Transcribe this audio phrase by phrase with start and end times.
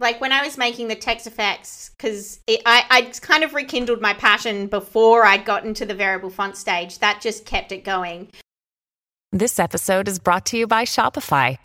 [0.00, 4.14] like when I was making the text effects, because I I kind of rekindled my
[4.14, 6.98] passion before I got into the variable font stage.
[6.98, 8.28] That just kept it going.
[9.32, 11.56] This episode is brought to you by Shopify.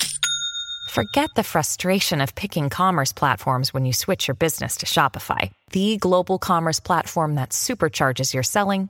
[0.92, 5.97] Forget the frustration of picking commerce platforms when you switch your business to Shopify, the
[5.97, 8.90] global commerce platform that supercharges your selling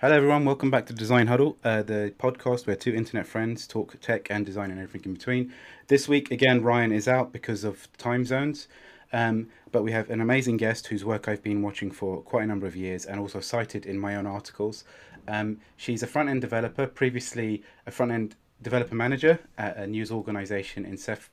[0.00, 0.44] Hello, everyone.
[0.44, 4.46] Welcome back to Design Huddle, uh, the podcast where two internet friends talk tech and
[4.46, 5.52] design and everything in between.
[5.88, 8.68] This week, again, Ryan is out because of time zones,
[9.12, 12.46] um, but we have an amazing guest whose work I've been watching for quite a
[12.46, 14.84] number of years and also cited in my own articles.
[15.26, 20.12] Um, she's a front end developer, previously a front end developer manager at a news
[20.12, 21.28] organization in Sef-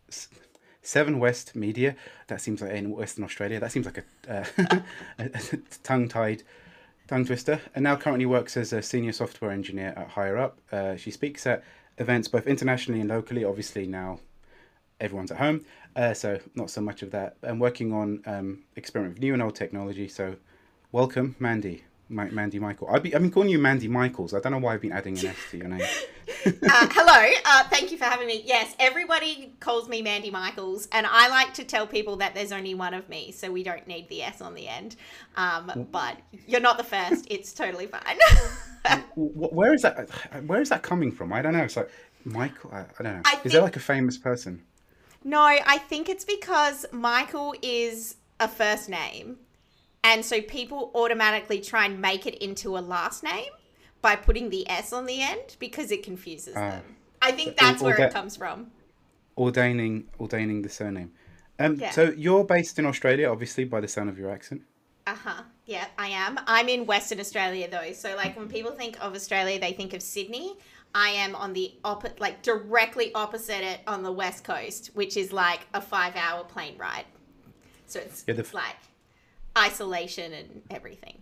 [0.82, 1.96] Seven West Media.
[2.30, 3.60] That seems like in Western Australia.
[3.60, 4.80] That seems like a, uh,
[5.20, 5.30] a
[5.84, 6.42] tongue tied
[7.08, 10.60] tongue twister, and now currently works as a senior software engineer at Higher Up.
[10.72, 11.64] Uh, she speaks at
[11.98, 13.44] events both internationally and locally.
[13.44, 14.20] Obviously, now
[15.00, 17.38] everyone's at home, uh, so not so much of that.
[17.42, 20.08] And working on um, experiment with new and old technology.
[20.08, 20.38] So,
[20.92, 21.84] welcome, Mandy.
[22.10, 22.88] Ma- Mandy Michael.
[22.90, 24.34] I've been, I've been calling you Mandy Michaels.
[24.34, 25.82] I don't know why I've been adding an S to your name.
[26.46, 28.44] uh, hello, uh, thank you for having me.
[28.46, 32.76] Yes, everybody calls me Mandy Michaels, and I like to tell people that there's only
[32.76, 34.96] one of me, so we don't need the S on the end.
[35.36, 38.18] Um, but you're not the first; it's totally fine.
[39.16, 40.10] where is that?
[40.46, 41.34] Where is that coming from?
[41.34, 41.64] I don't know.
[41.64, 41.90] It's like
[42.24, 42.72] Michael.
[42.72, 43.22] I, I don't know.
[43.26, 44.62] I is think- there like a famous person?
[45.24, 49.38] no, I think it's because Michael is a first name,
[50.10, 53.52] and so people automatically try and make it into a last name
[54.02, 56.70] by putting the S on the end because it confuses Ah.
[56.72, 56.84] them.
[57.22, 58.58] I think that's where it comes from.
[59.38, 61.12] Ordaining, ordaining the surname.
[61.60, 61.92] Um, Yeah.
[61.92, 64.62] So you're based in Australia, obviously, by the sound of your accent.
[65.08, 65.42] Uh huh.
[65.66, 66.40] Yeah, I am.
[66.48, 70.02] I'm in Western Australia though, so like when people think of Australia, they think of
[70.02, 70.58] Sydney.
[70.94, 75.34] I am on the opposite, like directly opposite it on the west coast, which is
[75.34, 77.06] like a five-hour plane ride.
[77.88, 78.78] So it's, Yeah, the- it's like
[79.58, 81.18] isolation and everything.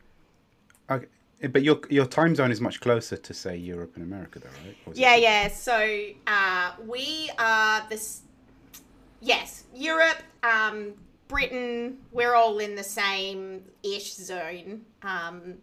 [0.89, 1.07] Okay.
[1.51, 4.95] But your your time zone is much closer to say Europe and America, though, right?
[4.95, 5.49] Yeah, yeah.
[5.49, 5.77] So
[6.25, 8.21] uh, we are this.
[9.19, 10.93] Yes, Europe, um,
[11.27, 11.97] Britain.
[12.11, 14.85] We're all in the same ish zone.
[15.01, 15.55] Um,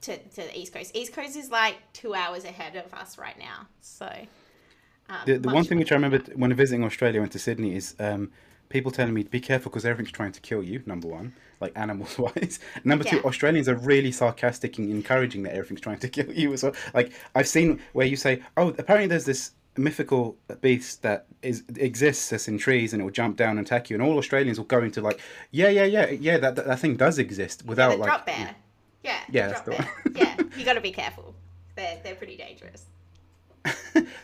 [0.00, 0.96] to, to the East Coast.
[0.96, 3.66] East Coast is like two hours ahead of us right now.
[3.80, 4.06] So.
[5.10, 7.74] Um, The, the one thing which I remember when visiting Australia, I went to Sydney,
[7.74, 8.30] is um,
[8.68, 10.82] people telling me to be careful because everything's trying to kill you.
[10.86, 12.58] Number one, like animals wise.
[12.84, 16.62] Number two, Australians are really sarcastic and encouraging that everything's trying to kill you as
[16.62, 16.74] well.
[16.94, 22.30] Like I've seen where you say, "Oh, apparently there's this mythical beast that is exists
[22.30, 24.66] that's in trees and it will jump down and attack you," and all Australians will
[24.66, 25.20] go into like,
[25.50, 28.08] "Yeah, yeah, yeah, yeah, that that, that thing does exist," without the like.
[28.08, 28.54] drop bear.
[29.02, 29.20] Yeah.
[29.30, 29.88] Yeah, drop bear.
[30.14, 31.34] yeah, you got to be careful.
[31.76, 32.84] They're they're pretty dangerous.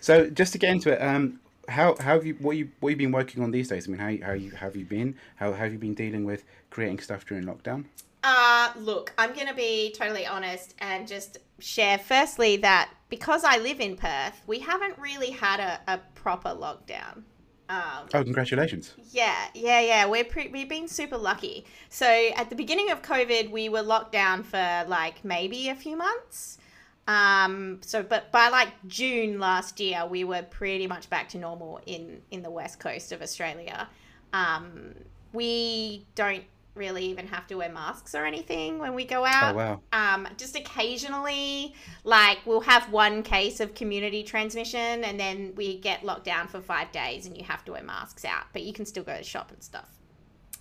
[0.01, 2.97] So just to get into it, um, how, how have you what you what you
[2.97, 3.89] been working on these days?
[3.89, 5.17] I mean, how how you have you been?
[5.37, 7.85] How, how have you been dealing with creating stuff during lockdown?
[8.23, 13.59] Uh, look, I'm going to be totally honest and just share firstly that because I
[13.59, 17.25] live in Perth, we haven't really had a, a proper lockdown.
[17.69, 18.95] Um, Oh, congratulations!
[19.11, 20.07] yeah, yeah, yeah.
[20.07, 21.65] We're pre- we've been super lucky.
[21.89, 25.97] So at the beginning of COVID, we were locked down for like maybe a few
[25.97, 26.59] months.
[27.07, 31.81] Um, so but by like June last year, we were pretty much back to normal
[31.87, 33.89] in in the west coast of Australia.
[34.33, 34.95] Um,
[35.33, 36.45] we don't
[36.75, 39.55] really even have to wear masks or anything when we go out.
[39.55, 39.81] Oh wow!
[39.93, 46.05] Um, just occasionally, like we'll have one case of community transmission, and then we get
[46.05, 48.87] locked down for five days, and you have to wear masks out, but you can
[48.87, 49.89] still go to shop and stuff.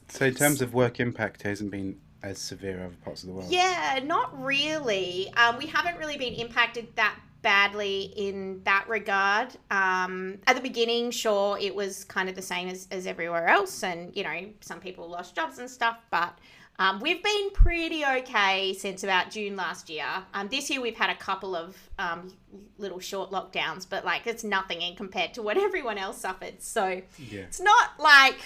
[0.10, 3.36] So in terms of work impact, it hasn't been as severe other parts of the
[3.36, 3.52] world.
[3.52, 5.32] Yeah, not really.
[5.36, 9.50] Um, we haven't really been impacted that badly in that regard.
[9.70, 13.84] Um, at the beginning, sure, it was kind of the same as, as everywhere else,
[13.84, 16.38] and you know, some people lost jobs and stuff, but.
[16.80, 20.08] Um, we've been pretty okay since about June last year.
[20.34, 22.34] Um, this year we've had a couple of um,
[22.80, 26.64] little short lockdowns, but like it's nothing in compared to what everyone else suffered.
[26.64, 27.42] So Yeah.
[27.42, 28.40] it's not like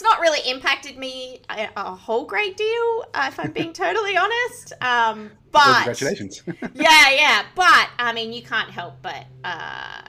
[0.00, 4.16] it's not really impacted me a, a whole great deal, uh, if I'm being totally
[4.16, 4.72] honest.
[4.80, 6.42] Um, but Well, congratulations.
[6.74, 7.44] yeah, yeah.
[7.54, 10.00] But I mean, you can't help but uh,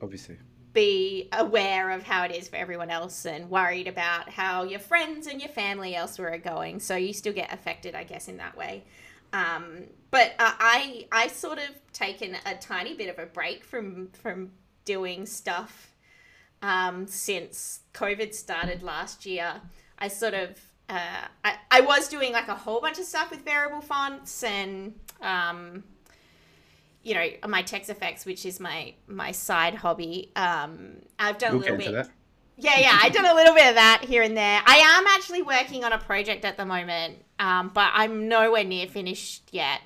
[0.00, 0.38] Obviously.
[0.72, 5.26] be aware of how it is for everyone else and worried about how your friends
[5.26, 6.78] and your family elsewhere are going.
[6.78, 8.84] So you still get affected, I guess, in that way.
[9.32, 9.82] Um,
[10.12, 14.52] but uh, I I sort of taken a tiny bit of a break from from
[14.84, 15.89] doing stuff
[16.62, 19.60] um, since COVID started last year.
[19.98, 20.58] I sort of
[20.88, 24.94] uh, I, I was doing like a whole bunch of stuff with variable fonts and
[25.20, 25.84] um,
[27.02, 31.60] you know my text effects which is my my side hobby um, i've done We'll
[31.60, 32.10] a little bit that.
[32.58, 35.42] yeah yeah i've done a little bit of that here and there i am actually
[35.42, 39.80] working on a project at the moment um, but i'm nowhere near finished yet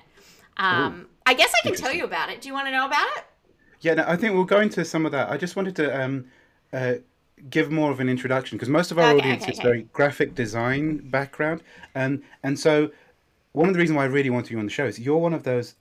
[0.57, 3.07] um, i guess i can tell you about it do you want to know about
[3.17, 3.23] it
[3.81, 5.29] Yeah, no, I think we'll go into some of that.
[5.29, 6.25] I just wanted to um,
[6.73, 6.95] uh,
[7.49, 9.61] give more of an introduction because most of our Okay, audience okay, is okay.
[9.61, 11.63] very graphic design background,
[11.95, 12.91] um, and so
[13.53, 15.33] one of the reasons why I really want you on the show is you're one
[15.33, 15.75] of those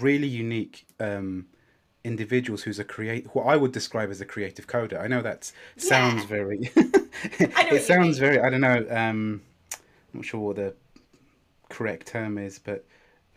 [0.00, 1.46] really unique um,
[2.04, 5.00] individuals who's a create who I would describe as a creative coder.
[5.00, 6.26] I know that sounds Yeah.
[6.26, 6.70] very.
[7.56, 8.40] I know it sounds very.
[8.40, 8.86] I don't know.
[8.90, 9.42] Um,
[10.12, 10.74] I'm not sure what the
[11.68, 12.84] correct term is, but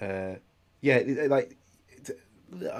[0.01, 0.35] uh,
[0.81, 1.56] yeah, like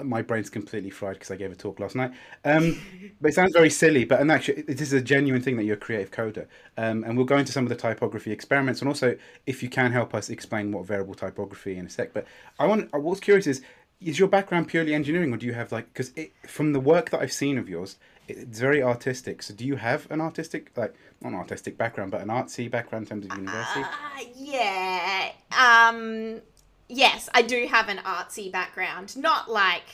[0.02, 2.12] my brain's completely fried because I gave a talk last night.
[2.44, 2.80] Um,
[3.20, 4.04] but it sounds very silly.
[4.04, 6.46] But and actually, it is a genuine thing that you're a creative coder.
[6.76, 9.16] Um, and we'll go into some of the typography experiments, and also
[9.46, 12.12] if you can help us explain what variable typography in a sec.
[12.12, 12.26] But
[12.58, 12.92] I want.
[12.92, 13.62] What's curious is.
[14.00, 15.92] Is your background purely engineering, or do you have like?
[15.92, 16.12] Because
[16.46, 17.96] from the work that I've seen of yours,
[18.28, 19.42] it's very artistic.
[19.42, 23.06] So, do you have an artistic, like not an artistic background, but an artsy background
[23.06, 23.80] in terms of university?
[23.80, 25.32] Uh, yeah.
[25.50, 26.40] Um,
[26.88, 29.16] yes, I do have an artsy background.
[29.16, 29.84] Not like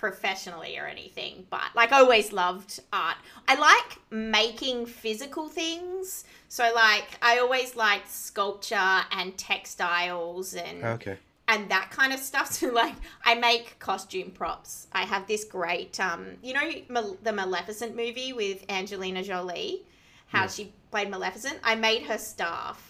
[0.00, 3.16] professionally or anything, but like I always loved art.
[3.46, 6.24] I like making physical things.
[6.48, 11.18] So like I always liked sculpture and textiles and okay.
[11.48, 12.50] and that kind of stuff.
[12.60, 14.86] So like, I make costume props.
[14.92, 19.82] I have this great, um, you know, Mal- the Maleficent movie with Angelina Jolie,
[20.28, 21.58] how she played Maleficent.
[21.62, 22.89] I made her staff.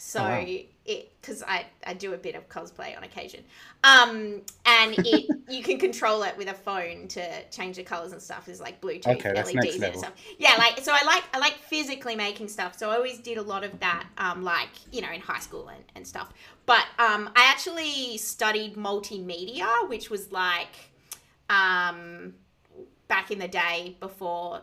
[0.00, 0.48] So Oh, wow.
[0.84, 3.42] it, because I, I do a bit of cosplay on occasion,
[3.82, 8.22] um, and it you can control it with a phone to change the colors and
[8.22, 8.46] stuff.
[8.46, 10.12] There's like Bluetooth Okay, that's LEDs next and stuff.
[10.38, 12.78] Yeah, like so I like I like physically making stuff.
[12.78, 15.68] So I always did a lot of that, um, like you know in high school
[15.68, 16.32] and, and stuff.
[16.64, 20.90] But um, I actually studied multimedia, which was like
[21.50, 22.34] um,
[23.08, 24.62] back in the day before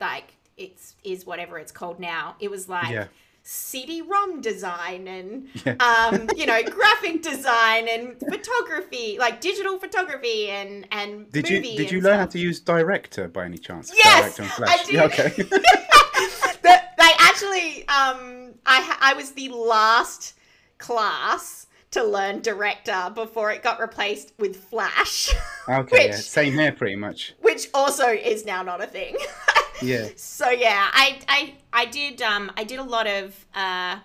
[0.00, 2.36] like it's is whatever it's called now.
[2.40, 3.06] It was like Yeah.
[3.48, 5.74] CD-ROM design and Yeah.
[5.78, 11.92] um, you know graphic design and photography, like digital photography and and Did you did
[11.92, 13.92] you learn how to use Director by any chance?
[13.96, 14.86] Yes, I Flash.
[14.86, 14.94] did.
[14.96, 15.28] Yeah, okay.
[16.66, 20.34] The- they actually um I I was the last
[20.78, 25.32] class to learn director before it got replaced with flash
[25.68, 26.08] okay.
[26.08, 26.16] Yeah.
[26.16, 27.34] Same here, pretty much.
[27.40, 29.16] which also is now not a thing
[29.82, 30.08] Yeah.
[30.16, 33.98] so yeah i i i did um i did a lot of uh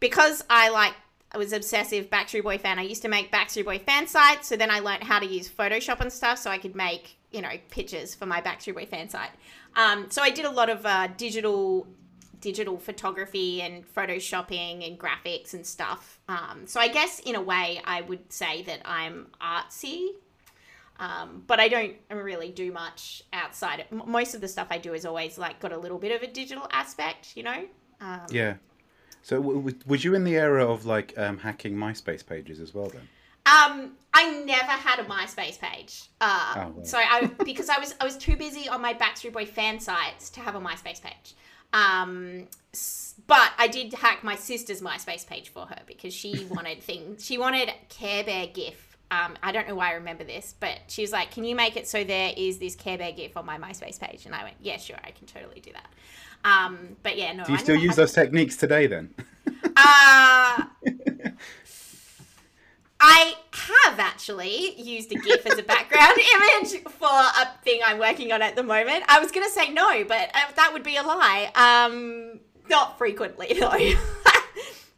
[0.00, 0.94] because i like
[1.30, 2.78] I was obsessive Backstreet Boy fan.
[2.78, 5.46] I used to make Backstreet Boy fan sites, so then I learned how to use
[5.46, 9.10] Photoshop and stuff, so I could make you know pictures for my Backstreet Boy fan
[9.10, 9.28] site.
[9.76, 11.86] Um, so I did a lot of uh, digital
[12.40, 16.20] digital photography and photoshopping and graphics and stuff.
[16.28, 20.08] Um, so I guess in a way I would say that I'm artsy,
[20.98, 23.84] um, but I don't really do much outside.
[23.90, 26.32] Most of the stuff I do is always like got a little bit of a
[26.32, 27.64] digital aspect, you know.
[28.00, 28.54] Um, Yeah.
[29.22, 32.74] So w- w- was you in the era of like um, hacking MySpace pages as
[32.74, 33.08] well then?
[33.46, 36.02] Um, I never had a MySpace page.
[36.20, 36.82] Uh, Oh, wow.
[36.82, 40.30] so I because I was I was too busy on my Backstreet Boy fan sites
[40.30, 41.34] to have a MySpace page.
[41.72, 42.48] Um,
[43.26, 47.24] but I did hack my sister's MySpace page for her because she wanted things.
[47.24, 48.96] She wanted Care Bear GIF.
[49.10, 51.76] Um, I don't know why I remember this, but she was like, "Can you make
[51.76, 54.56] it so there is this Care Bear GIF on my MySpace page?" And I went,
[54.60, 55.88] "Yeah, sure, I can totally do that."
[56.44, 57.44] Um, but yeah, no.
[57.44, 59.14] Do you I still use those techniques today then?
[59.76, 60.64] uh,
[63.00, 68.32] I have actually used a GIF as a background image for a thing I'm working
[68.32, 69.04] on at the moment.
[69.08, 71.50] I was going to say no, but uh, that would be a lie.
[71.54, 73.78] Um, not frequently, though.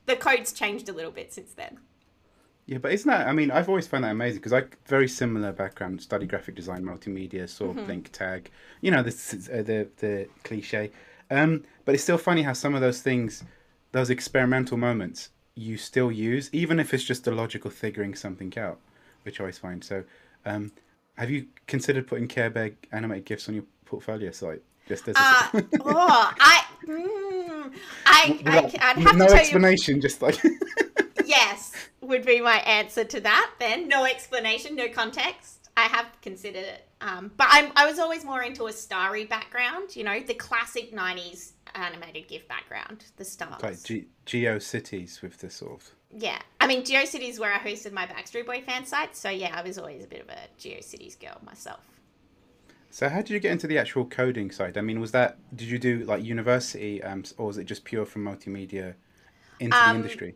[0.07, 1.79] the code's changed a little bit since then.
[2.67, 3.27] Yeah, but isn't that?
[3.27, 6.85] I mean, I've always found that amazing because I very similar background, study graphic design,
[6.85, 7.85] multimedia, saw Mm-hmm.
[7.85, 8.51] Blink Tag.
[8.81, 10.93] You know, this is, uh, the the cliche.
[11.31, 13.43] Um, but it's still funny how some of those things,
[13.93, 18.79] those experimental moments, you still use, even if it's just a logical figuring something out,
[19.23, 19.83] which I always find.
[19.85, 20.05] So,
[20.45, 20.73] um,
[21.17, 24.63] have you considered putting Care Bear animated gifs on your portfolio site?
[24.89, 25.49] Just as a, Uh,
[25.81, 27.73] oh, I, mm,
[28.07, 29.41] I, I, I'd have no to tell you.
[29.41, 30.39] explanation, just like
[31.31, 36.65] yes would be my answer to that then no explanation no context i have considered
[36.65, 40.35] it um, but I'm, i was always more into a starry background you know the
[40.35, 46.39] classic 90s animated gif background the stars like Ge- GeoCities with the sort of yeah.
[46.61, 49.17] I mean, GeoCities where I hosted my Backstreet Boy fan site.
[49.17, 51.87] So yeah, I was always a bit of a GeoCities girl myself.
[52.91, 54.77] So how did you get into the actual coding side?
[54.77, 58.05] I mean, was that did you do like university, um, or was it just pure
[58.05, 58.95] from multimedia
[59.61, 60.35] into um, the industry?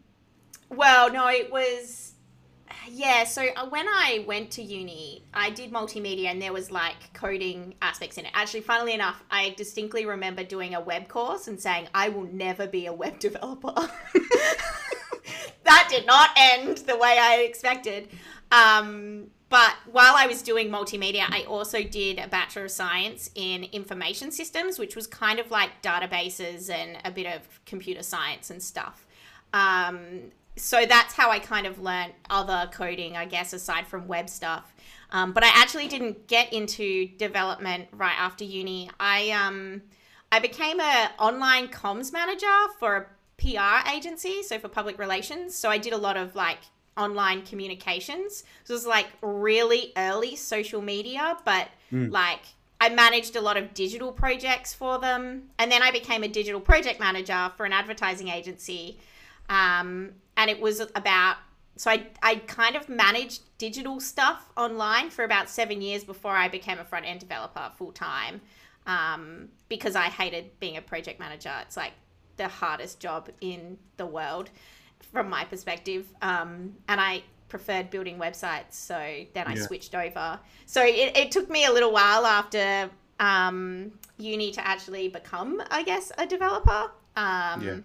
[0.71, 2.14] Well, no, it was.
[2.91, 7.13] Yeah, so uh, when I went to uni, I did multimedia and there was like
[7.13, 8.33] coding aspects in it.
[8.35, 12.67] Actually, funnily enough, I distinctly remember doing a web course and saying, I will never
[12.67, 13.75] be a web developer.
[15.65, 18.09] that did not end the way I expected.
[18.53, 23.65] Um, but while I was doing multimedia, I also did a Bachelor of Science in
[23.65, 28.63] Information Systems, which was kind of like databases and a bit of computer science and
[28.63, 29.07] stuff.
[29.53, 34.29] Um, so that's how I kind of learned other coding, I guess, aside from web
[34.29, 34.73] stuff.
[35.11, 38.91] Um, but I actually didn't get into development right after uni.
[38.99, 39.83] I um,
[40.33, 42.47] I became an online comms manager
[42.79, 43.07] for a
[43.37, 45.55] PR agency, so for public relations.
[45.55, 46.59] So I did a lot of like
[46.97, 48.45] online communications.
[48.65, 52.11] So it was like really early social media, but mm.
[52.11, 52.41] like
[52.81, 55.51] I managed a lot of digital projects for them.
[55.59, 58.99] And then I became a digital project manager for an advertising agency.
[59.49, 61.37] Um, and it was about,
[61.77, 66.49] so I, I kind of managed digital stuff online for about seven years before I
[66.49, 68.41] became a front end developer full time
[68.87, 71.53] um, because I hated being a project manager.
[71.63, 71.93] It's like
[72.37, 74.51] the hardest job in the world
[75.13, 76.07] from my perspective.
[76.23, 79.63] Um, and I preferred building websites, so then I yeah.
[79.63, 80.41] switched over.
[80.67, 85.83] So it, it took me a little while after um, uni to actually become, I
[85.83, 86.91] guess, a developer.
[87.17, 87.77] Um, yeah.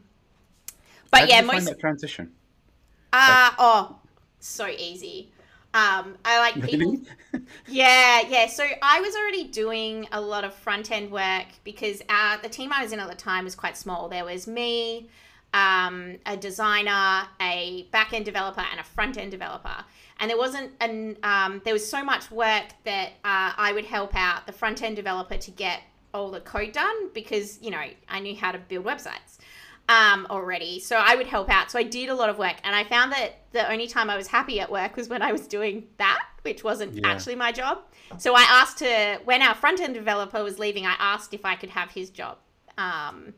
[1.12, 2.32] But How yeah, most transition.
[3.12, 4.00] Uh, oh,
[4.40, 5.32] so easy.
[5.74, 6.98] Um, I like people.
[7.68, 8.48] yeah, yeah.
[8.48, 12.74] So I was already doing a lot of front end work because uh, the team
[12.74, 14.10] I was in at the time was quite small.
[14.10, 15.10] There was me,
[15.54, 19.86] um, a designer, a back end developer, and a front end developer.
[20.20, 24.16] And there wasn't an um, there was so much work that uh, I would help
[24.16, 25.82] out the front end developer to get
[26.14, 29.38] all the code done because you know I knew how to build websites
[29.90, 30.80] um, already.
[30.80, 31.72] So I would help out.
[31.72, 34.16] So I did a lot of work, and I found that the only time I
[34.16, 37.08] was happy at work was when I was doing that, which wasn't yeah.
[37.08, 37.80] actually my job.
[38.18, 41.56] So I asked to when our front end developer was leaving, I asked if I
[41.56, 42.38] could have his job.
[42.78, 43.34] Um,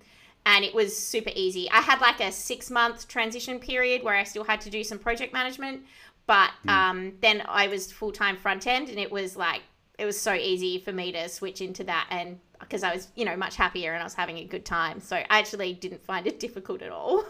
[0.46, 1.70] and it was super easy.
[1.72, 5.00] I had like a six month transition period where I still had to do some
[5.00, 5.84] project management,
[6.27, 6.72] but mm.
[6.72, 9.62] um, then I was full time front end, and it was like
[9.98, 13.25] it was so easy for me to switch into that and because I was, you
[13.25, 15.00] know, much happier and I was having a good time.
[15.00, 17.25] So I actually didn't find it difficult at all.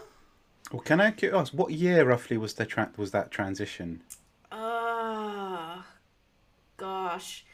[0.72, 4.02] Well, can I ask what year roughly was the tra- was that transition?
[4.50, 5.84] Oh,
[6.76, 7.44] gosh.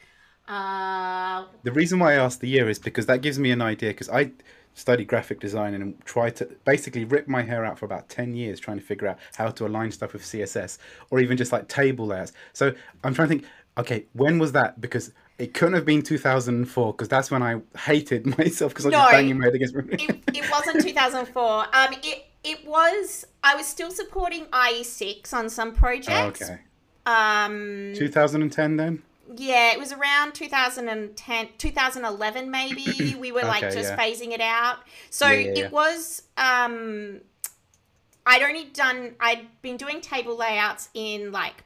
[0.47, 1.45] Uh...
[1.63, 3.89] The reason why I asked the year is because that gives me an idea.
[3.89, 4.31] Because I
[4.73, 8.59] studied graphic design and tried to basically rip my hair out for about 10 years
[8.59, 10.77] trying to figure out how to align stuff with CSS
[11.11, 12.31] or even just like table layers.
[12.53, 13.45] So I'm trying to think,
[13.77, 14.79] okay, when was that?
[14.79, 18.93] Because it couldn't have been 2004 because that's when I hated myself because I was
[18.93, 19.75] no, just banging my head against.
[19.75, 20.01] it,
[20.35, 21.43] it wasn't 2004.
[21.43, 23.25] Um, it it was.
[23.43, 26.41] I was still supporting IE6 on some projects.
[26.41, 26.59] okay.
[27.05, 27.93] Um.
[27.95, 29.03] 2010 then.
[29.35, 33.15] Yeah, it was around 2010, 2011 maybe.
[33.19, 33.97] We were like okay, just yeah.
[33.97, 34.77] phasing it out.
[35.09, 36.23] So yeah, yeah, it was.
[36.37, 37.21] Um,
[38.25, 39.15] I'd only done.
[39.19, 41.63] I'd been doing table layouts in like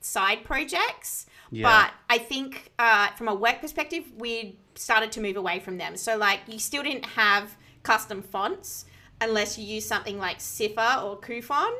[0.00, 1.26] side projects.
[1.50, 1.64] Yeah.
[1.64, 5.96] But I think uh, from a work perspective, we started to move away from them.
[5.96, 8.84] So, like, you still didn't have custom fonts
[9.20, 11.72] unless you use something like sIFR or Cufon.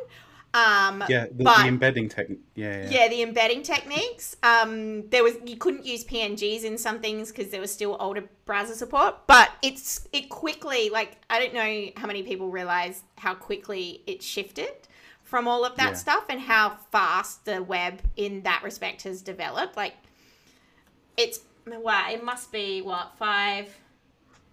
[0.52, 2.40] Um, yeah, the, but, the embedding technique.
[2.56, 4.36] Yeah, yeah, yeah, the embedding techniques.
[4.42, 8.24] Um, there was you couldn't use PNGs in some things because there was still older
[8.46, 9.28] browser support.
[9.28, 14.24] But it's it quickly like I don't know how many people realize how quickly it
[14.24, 14.88] shifted
[15.30, 15.94] from all of that yeah.
[15.94, 19.76] stuff and how fast the web in that respect has developed.
[19.76, 19.94] Like,
[21.16, 23.72] it's wow, it must be what five,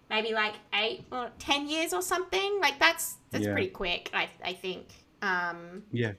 [0.08, 2.60] maybe like eight or ten years or something.
[2.60, 3.52] Like that's that's yeah.
[3.52, 4.10] pretty quick.
[4.14, 4.86] I I think.
[5.20, 6.12] Um, yeah.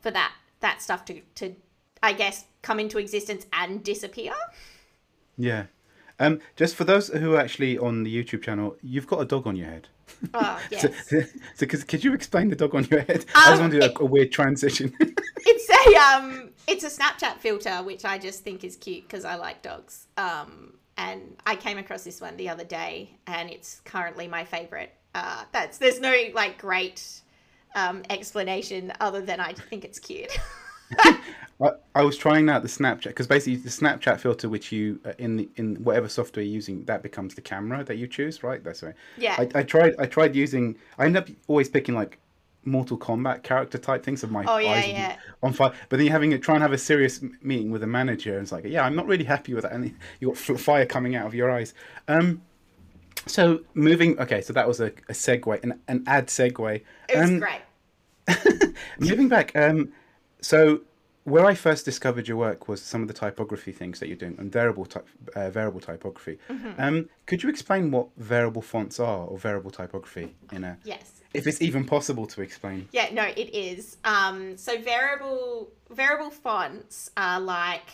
[0.00, 1.54] For that that stuff to to
[2.02, 4.34] I guess come into existence and disappear.
[5.38, 5.64] Yeah.
[6.20, 9.46] Um, just for those who are actually on the YouTube channel, you've got a dog
[9.46, 9.88] on your head.
[10.34, 11.08] Oh, yes.
[11.08, 11.22] so,
[11.54, 13.24] so could you explain the dog on your head?
[13.34, 14.92] Um, I to do a, a weird transition.
[15.00, 19.36] it's a um, it's a Snapchat filter, which I just think is cute because I
[19.36, 20.06] like dogs.
[20.16, 24.92] Um, and I came across this one the other day, and it's currently my favorite.
[25.14, 27.22] Uh, that's there's no like great
[27.74, 30.36] um, explanation other than I think it's cute.
[31.60, 35.12] I, I, was trying out the Snapchat because basically the Snapchat filter, which you uh,
[35.18, 38.62] in the, in whatever software you're using, that becomes the camera that you choose, right?
[38.62, 38.94] That's right.
[39.16, 39.34] Yeah.
[39.38, 40.76] I, I tried I tried using.
[40.98, 42.18] I end up always picking like
[42.64, 45.16] Mortal Kombat character type things of my Oh, yeah, eyes yeah.
[45.42, 45.72] on fire.
[45.88, 48.42] But then you're having a, try and have a serious meeting with a manager, and
[48.42, 51.26] it's like, yeah, I'm not really happy with that, and you got fire coming out
[51.26, 51.74] of your eyes.
[52.06, 52.42] Um,
[53.26, 56.82] so moving, okay, so that was a, a segue, an, an ad segue.
[57.08, 57.60] It was Um, great.
[59.00, 59.90] Moving back, um,
[60.48, 60.80] so
[61.24, 64.34] where I first discovered your work was some of the typography things that you're doing
[64.38, 66.38] and variable type, uh, variable typography.
[66.48, 66.80] Mm-hmm.
[66.80, 71.20] Um, could you explain what variable fonts are or variable typography in a, Yes.
[71.34, 72.88] if it's even possible to explain?
[72.92, 73.98] Yeah, no, it is.
[74.04, 77.90] Um, so variable variable fonts are like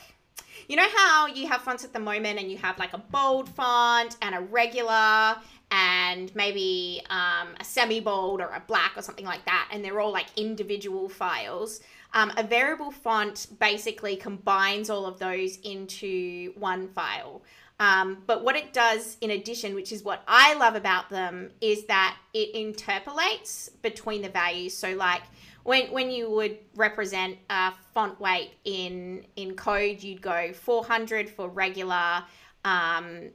[0.69, 3.49] you know how you have fonts at the moment and you have like a bold
[3.49, 5.37] font and a regular
[5.75, 10.01] and maybe um, a semi bold or a black or something like that, and they're
[10.01, 11.81] all like individual files.
[12.15, 17.43] Um, a variable font basically combines all of those into one file.
[17.81, 21.87] Um, but what it does in addition, which is what I love about them, is
[21.87, 24.77] that it interpolates between the values.
[24.77, 25.23] So, like
[25.65, 31.49] when when you would represent a font weight in in code, you'd go 400 for
[31.49, 32.23] regular,
[32.65, 33.31] um,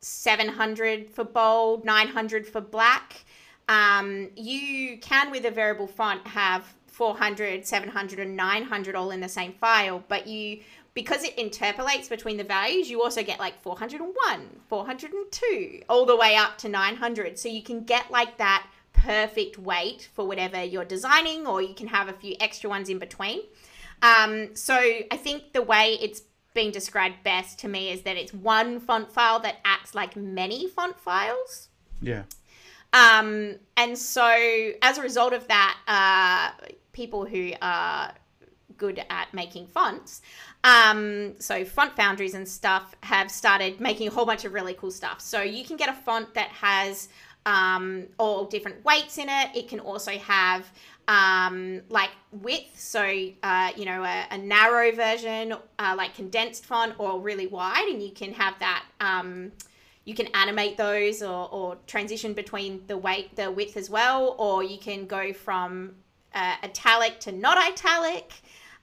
[0.00, 3.24] 700 for bold, 900 for black.
[3.70, 6.64] Um, you can with a variable font have
[7.00, 10.60] 400, 700, and 900 all in the same file, but you
[10.92, 16.36] because it interpolates between the values, you also get like 401, 402, all the way
[16.36, 17.38] up to 900.
[17.38, 21.86] So you can get like that perfect weight for whatever you're designing, or you can
[21.86, 23.44] have a few extra ones in between.
[24.02, 26.20] Um, so I think the way it's
[26.52, 30.68] being described best to me is that it's one font file that acts like many
[30.68, 31.70] font files.
[32.02, 32.24] Yeah.
[32.92, 36.66] Um, and so as a result of that, uh,
[37.02, 38.12] people who are
[38.76, 40.22] good at making fonts,
[40.64, 44.90] um, so font foundries and stuff have started making a whole bunch of really cool
[44.90, 45.18] stuff.
[45.20, 47.08] So you can get a font that has
[47.46, 49.48] um, all different weights in it.
[49.54, 50.70] It can also have
[51.08, 53.02] um, like width, so
[53.42, 58.02] uh, you know a, a narrow version, uh, like condensed font, or really wide, and
[58.02, 58.84] you can have that.
[59.00, 59.52] Um,
[60.04, 64.62] you can animate those or, or transition between the weight, the width as well, or
[64.62, 65.94] you can go from
[66.34, 68.32] uh, italic to not italic.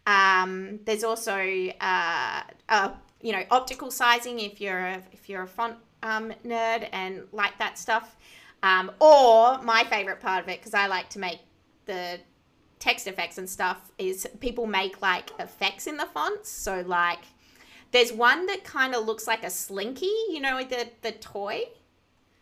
[0.05, 1.37] Um, there's also
[1.81, 6.87] uh, uh, you know optical sizing if you're a, if you're a font um, nerd
[6.91, 8.15] and like that stuff.
[8.63, 11.39] Um, or my favorite part of it because I like to make
[11.85, 12.19] the
[12.79, 16.49] text effects and stuff is people make like effects in the fonts.
[16.49, 17.19] So like
[17.91, 21.63] there's one that kind of looks like a slinky, you know, the the toy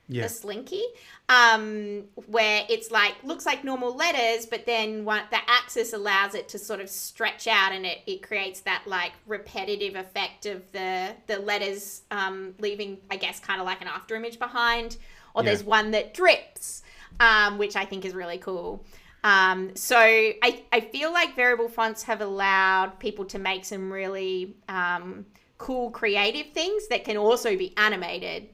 [0.08, 0.26] Yeah.
[0.26, 0.84] a slinky,
[1.30, 6.48] um, where it's like looks like normal letters, but then one, the axis allows it
[6.50, 11.16] to sort of stretch out, and it, it creates that like repetitive effect of the
[11.28, 14.98] the letters um, leaving, I guess, kind of like an after image behind.
[15.34, 15.50] Or Yeah.
[15.50, 16.84] there's one that drips,
[17.20, 18.86] um, which I think is really cool.
[19.24, 24.56] Um, so I, I feel like variable fonts have allowed people to make some really
[24.70, 25.26] um,
[25.58, 28.50] cool creative things that can also be animated.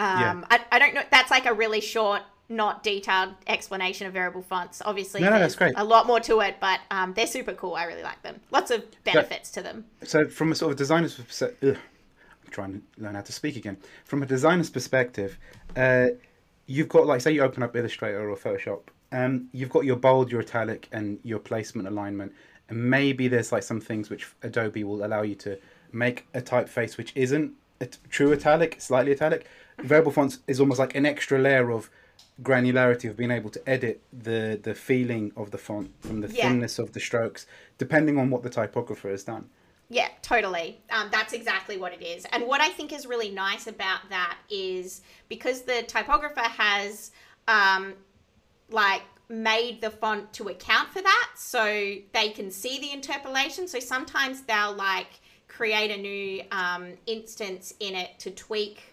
[0.00, 1.02] Um, I, I don't know.
[1.10, 4.80] That's like a really short, not detailed explanation of variable fonts.
[4.84, 5.74] Obviously, No, no, that's great.
[5.76, 7.74] a lot more to it, but um, they're super cool.
[7.74, 8.40] I really like them.
[8.50, 9.84] Lots of benefits to them.
[10.02, 11.78] So from a sort of designer's perspective,
[12.44, 13.76] I'm trying to learn how to speak again.
[14.04, 15.38] From a designer's perspective,
[15.76, 16.08] uh,
[16.66, 18.80] you've got like say you open up Illustrator or Photoshop,
[19.12, 22.32] um, you've got your bold, your italic, and your placement alignment,
[22.68, 25.58] and maybe there's like some things which Adobe will allow you to
[25.92, 29.46] make a typeface which isn't a t- true italic, slightly italic.
[29.84, 31.90] Variable fonts is almost like an extra layer of
[32.42, 36.48] granularity of being able to edit the the feeling of the font from the Yeah.
[36.48, 37.46] thinness of the strokes,
[37.78, 39.50] depending on what the typographer has done.
[39.88, 40.80] Yeah, totally.
[40.90, 42.24] Um, that's exactly what it is.
[42.26, 47.10] And what I think is really nice about that is because the typographer has
[47.48, 47.94] um,
[48.70, 51.64] like made the font to account for that, so
[52.12, 53.66] they can see the interpolation.
[53.66, 58.89] So sometimes they'll like create a new um, instance in it to tweak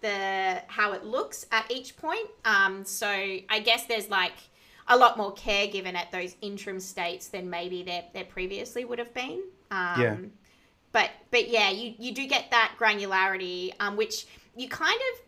[0.00, 2.28] the how it looks at each point.
[2.44, 4.32] Um, so I guess there's like
[4.88, 8.98] a lot more care given at those interim states than maybe there there previously would
[8.98, 9.42] have been.
[9.70, 10.16] Um, Yeah.
[10.92, 15.20] But but yeah, you you do get that granularity, um, which you kind of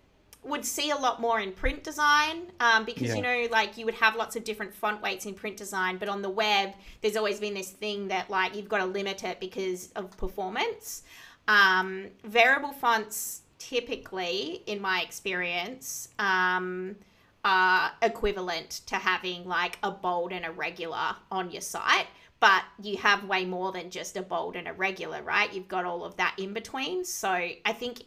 [0.51, 3.15] would see a lot more in print design um, because Yeah.
[3.17, 6.09] you know like you would have lots of different font weights in print design but
[6.09, 9.39] on the web there's always been this thing that like you've got to limit it
[9.39, 11.05] because of performance
[11.47, 16.97] um, variable fonts typically in my experience um,
[17.45, 22.07] are equivalent to having like a bold and a regular on your site
[22.41, 25.53] but you have way more than just a bold and a regular right?
[25.55, 27.05] You've got all of that in between.
[27.05, 28.03] So i think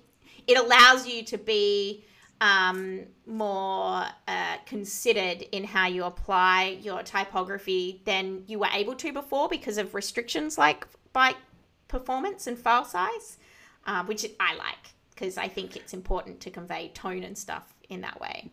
[0.46, 2.04] it allows you to be
[2.42, 9.14] um, more uh, considered in how you apply your typography than you were able to
[9.14, 11.38] before because of restrictions like byte
[11.88, 13.38] performance and file size,
[13.88, 18.02] uh, which I like because I think it's important to convey tone and stuff in
[18.02, 18.52] that way.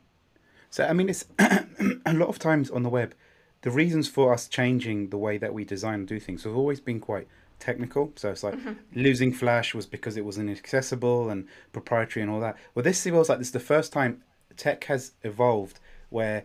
[0.71, 3.15] So, I mean, it's a lot of times on the web,
[3.63, 6.81] the reasons for us changing the way that we design and do things have always
[6.81, 8.13] been quite technical.
[8.17, 8.73] So it's like mm-hmm.
[8.95, 12.57] losing Flash was because it was inaccessible and proprietary and all that.
[12.75, 14.23] Well, this feels like this is the first time
[14.57, 15.79] tech has evolved
[16.11, 16.45] where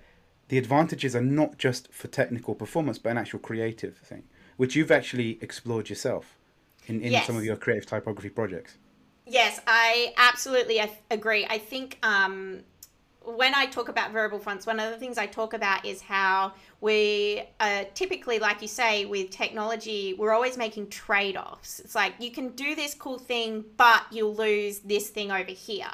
[0.49, 4.23] the advantages are not just for technical performance, but an actual creative thing,
[4.56, 6.38] which you've actually explored yourself
[6.86, 7.27] in, in yes.
[7.27, 8.77] some of your creative typography projects.
[9.30, 11.46] Yes, I absolutely agree.
[11.50, 12.62] I think um,
[13.24, 16.54] when I talk about variable fonts, one of the things I talk about is how
[16.80, 21.82] we uh, typically, like you say, with technology, we're always making trade offs.
[21.82, 25.92] It's like you can do this cool thing, but you'll lose this thing over here.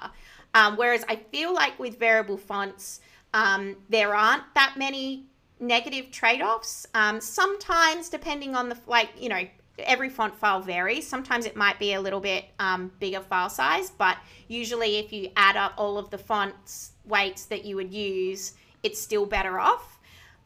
[0.54, 3.00] Um, whereas I feel like with variable fonts,
[3.34, 5.26] um, there aren't that many
[5.60, 6.86] negative trade offs.
[6.94, 9.48] Um, sometimes, depending on the, like, you know,
[9.80, 11.08] every font file varies.
[11.08, 15.32] Sometimes it might be a little bit um, bigger file size, but usually if you
[15.36, 20.00] add up all of the fonts weights that you would use, it's still better off.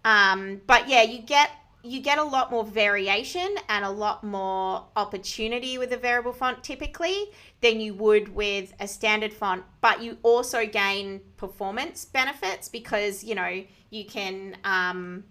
[0.06, 1.52] Um, but yeah, you get
[1.84, 6.64] you get a lot more variation and a lot more opportunity with a variable font
[6.64, 7.26] typically
[7.62, 13.36] than you would with a standard font but you also gain performance benefits because you
[13.36, 15.24] know you can um,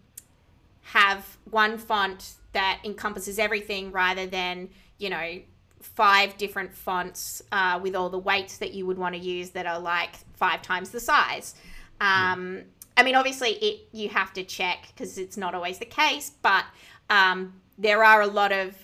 [0.92, 4.68] have one font that encompasses everything rather than
[4.98, 5.40] you know
[5.80, 9.66] five different fonts uh, with all the weights that you would want to use that
[9.66, 11.54] are like five times the size.
[12.00, 12.62] Um, yeah.
[12.98, 16.64] I mean, obviously, it you have to check because it's not always the case, but
[17.10, 18.74] um, there are a lot of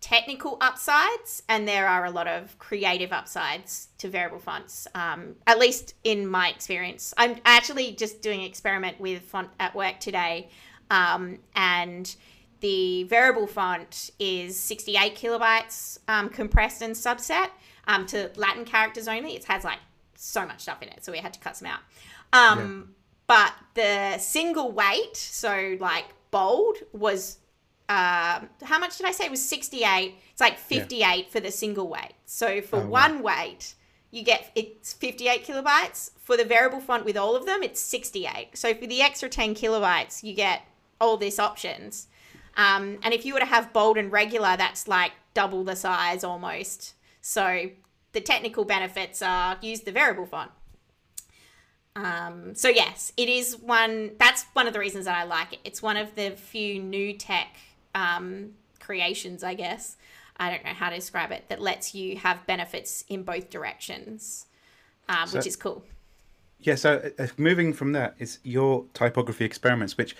[0.00, 4.86] technical upsides and there are a lot of creative upsides to variable fonts.
[4.94, 9.74] Um, at least in my experience, I'm actually just doing an experiment with font at
[9.74, 10.50] work today,
[10.94, 12.14] um, and
[12.60, 17.48] the variable font is 68 kilobytes um, compressed and subset
[17.88, 19.34] um, to Latin characters only.
[19.34, 19.80] It has like
[20.14, 21.80] so much stuff in it, so we had to cut some out.
[22.32, 22.92] Um, yeah.
[23.26, 27.38] But the single weight, so like bold, was
[27.88, 29.24] uh, how much did I say?
[29.24, 30.14] It was 68.
[30.30, 31.22] It's like 58 yeah.
[31.30, 32.14] for the single weight.
[32.24, 33.34] So for oh, one wow.
[33.34, 33.74] weight,
[34.10, 36.12] you get it's 58 kilobytes.
[36.18, 38.50] For the variable font with all of them, it's 68.
[38.54, 40.62] So for the extra 10 kilobytes, you get
[41.04, 42.08] all these options.
[42.56, 46.24] Um, and if you were to have bold and regular, that's like double the size
[46.24, 46.94] almost.
[47.20, 47.70] So
[48.12, 50.50] the technical benefits are use the variable font.
[51.96, 54.12] Um, so yes, it is one.
[54.18, 55.60] That's one of the reasons that I like it.
[55.64, 57.56] It's one of the few new tech
[57.94, 59.96] um, creations, I guess.
[60.36, 61.48] I don't know how to describe it.
[61.48, 64.46] That lets you have benefits in both directions,
[65.08, 65.84] um, so, which is cool.
[66.60, 66.74] Yeah.
[66.74, 70.16] So uh, moving from that is your typography experiments, which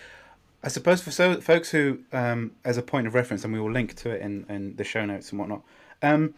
[0.64, 3.70] I suppose for so folks who, um, as a point of reference, and we will
[3.70, 5.62] link to it in, in the show notes and whatnot.
[6.02, 6.34] Um,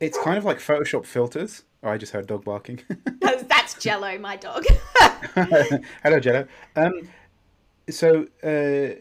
[0.00, 1.62] it's kind of like Photoshop filters.
[1.82, 2.80] Oh, I just heard dog barking.
[3.20, 4.64] That's Jello, my dog.
[6.02, 6.46] Hello, Jello.
[6.74, 7.08] Um,
[7.90, 8.96] so uh,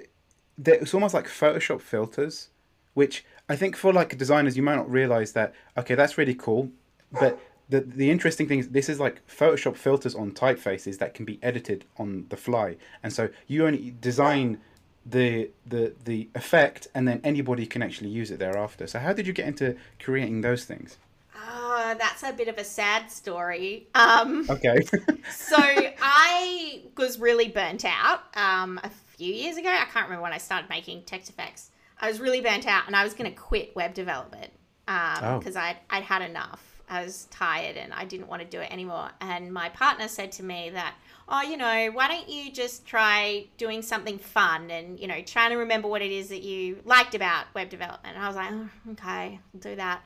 [0.65, 2.49] it's almost like Photoshop filters,
[2.95, 5.53] which I think for like designers, you might not realize that.
[5.77, 6.69] Okay, that's really cool,
[7.11, 11.25] but the the interesting thing is this is like Photoshop filters on typefaces that can
[11.25, 14.60] be edited on the fly, and so you only design
[15.06, 18.88] the the the effect, and then anybody can actually use it thereafter.
[18.88, 20.97] So how did you get into creating those things?
[21.38, 23.88] Uh, that's a bit of a sad story.
[23.93, 24.80] Um, okay.
[25.32, 29.69] so I was really burnt out um, a few years ago.
[29.69, 31.71] I can't remember when I started making text effects.
[31.99, 34.51] I was really burnt out, and I was going to quit web development
[34.86, 35.60] because um, oh.
[35.60, 36.64] I'd I'd had enough.
[36.89, 39.10] I was tired and I didn't want to do it anymore.
[39.21, 40.95] And my partner said to me that,
[41.28, 45.52] oh, you know, why don't you just try doing something fun and, you know, trying
[45.52, 48.15] to remember what it is that you liked about web development.
[48.15, 50.02] And I was like, oh, okay, I'll do that.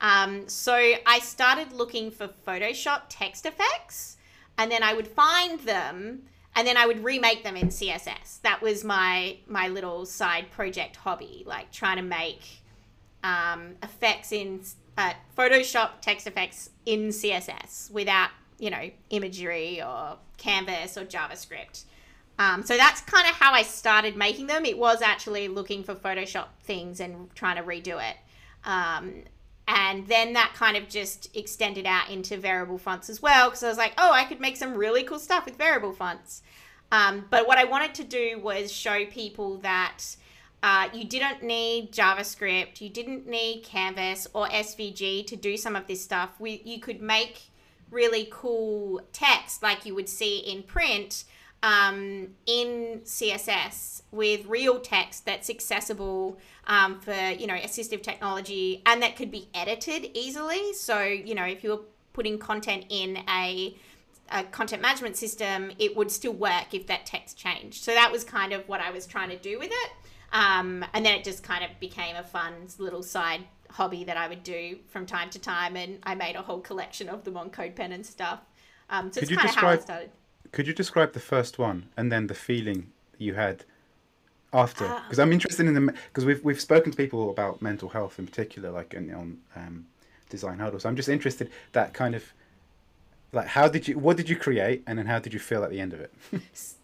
[0.00, 4.16] Um, so I started looking for Photoshop text effects
[4.56, 6.22] and then I would find them
[6.56, 8.40] and then I would remake them in CSS.
[8.42, 12.62] That was my my little side project hobby, like trying to make
[13.22, 14.60] um, effects in
[15.00, 21.84] uh, Photoshop text effects in CSS without, you know, imagery or Canvas or JavaScript.
[22.38, 24.64] Um, so that's kind of how I started making them.
[24.64, 28.16] It was actually looking for Photoshop things and trying to redo it.
[28.64, 29.24] Um,
[29.68, 33.68] and then that kind of just extended out into variable fonts as well because I
[33.68, 36.42] was like, oh, I could make some really cool stuff with variable fonts.
[36.92, 40.16] Um, but what I wanted to do was show people that
[40.62, 45.86] uh, you didn't need JavaScript, you didn't need Canvas or SVG to do some of
[45.86, 46.30] this stuff.
[46.38, 47.50] We, you could make
[47.90, 51.24] really cool text like you would see in print
[51.62, 59.02] um, in CSS with real text that's accessible um, for you know assistive technology and
[59.02, 60.72] that could be edited easily.
[60.72, 61.80] So you know if you're
[62.12, 63.76] putting content in a,
[64.30, 67.82] a content management system, it would still work if that text changed.
[67.84, 69.90] So that was kind of what I was trying to do with it.
[70.32, 74.28] Um, and then it just kind of became a fun little side hobby that I
[74.28, 77.50] would do from time to time, and I made a whole collection of them on
[77.50, 78.40] CodePen and stuff.
[78.88, 80.10] Um, so Could it's you kind of how I describe- started.
[80.52, 83.64] Could you describe the first one and then the feeling you had
[84.52, 84.84] after?
[84.88, 85.04] Ah.
[85.06, 88.26] Because I'm interested in the because we've we've spoken to people about mental health in
[88.26, 89.86] particular, like in, on um,
[90.28, 90.80] design huddle.
[90.80, 92.24] So I'm just interested that kind of
[93.32, 95.70] like how did you what did you create and then how did you feel at
[95.70, 96.12] the end of it?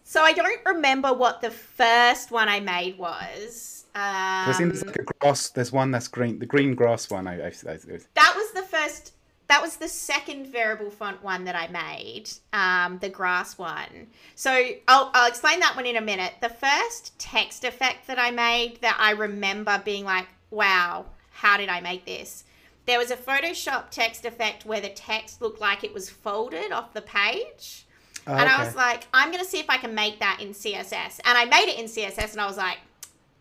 [0.09, 3.83] So I don't remember what the first one I made was.
[3.93, 5.49] Um, there's like a grass.
[5.49, 7.27] There's one that's green, the green grass one.
[7.27, 7.77] I, I, I
[8.13, 9.13] that was the first.
[9.47, 14.07] That was the second variable font one that I made, um, the grass one.
[14.35, 14.51] So
[14.87, 16.35] I'll, I'll explain that one in a minute.
[16.41, 21.67] The first text effect that I made that I remember being like, wow, how did
[21.67, 22.45] I make this?
[22.87, 26.93] There was a Photoshop text effect where the text looked like it was folded off
[26.93, 27.85] the page.
[28.25, 30.49] Oh, and I was like, I'm going to see if I can make that in
[30.49, 31.19] CSS.
[31.25, 32.77] And I made it in CSS and I was like,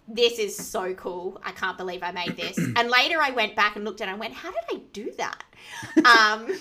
[0.08, 1.40] this is so cool.
[1.44, 2.58] I can't believe I made this.
[2.76, 5.12] and later I went back and looked at and I went, how did I do
[5.18, 5.42] that?
[6.04, 6.52] um,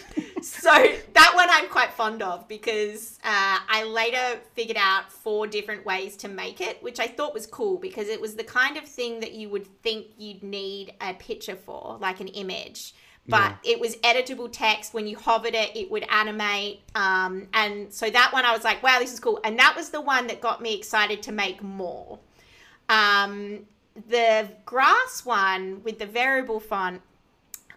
[0.42, 0.72] so
[1.14, 6.16] that one I'm quite fond of because uh, I later figured out four different ways
[6.18, 9.20] to make it, which I thought was cool because it was the kind of thing
[9.20, 12.94] that you would think you'd need a picture for, like an image.
[13.28, 14.94] But it was editable text.
[14.94, 16.82] When you hovered it, it would animate.
[16.94, 19.40] Um, and so that one I was like, wow, this is cool.
[19.44, 22.20] And that was the one that got me excited to make more.
[22.90, 23.66] Um,
[24.10, 27.02] the grass one with the variable font,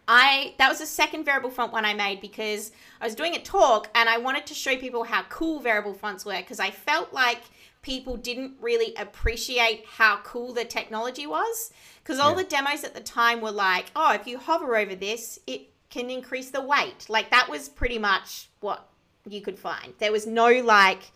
[0.07, 3.43] I that was the second variable font one I made because I was doing a
[3.43, 7.13] talk and I wanted to show people how cool variable fonts were because I felt
[7.13, 7.43] like
[7.83, 11.71] people didn't really appreciate how cool the technology was
[12.03, 12.43] because all Yeah.
[12.43, 16.11] the demos at the time were like, oh, if you hover over this, it can
[16.11, 17.09] increase the weight.
[17.09, 18.89] Like that was pretty much what
[19.29, 19.93] you could find.
[19.99, 21.13] There was no like